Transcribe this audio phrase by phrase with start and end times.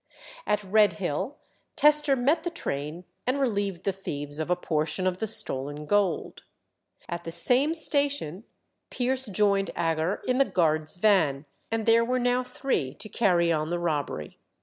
[0.47, 1.37] At Redhill
[1.75, 6.41] Tester met the train and relieved the thieves of a portion of the stolen gold.
[7.07, 8.43] At the same station
[8.89, 13.69] Pierce joined Agar in the guard's van, and there were now three to carry on
[13.69, 14.39] the robbery.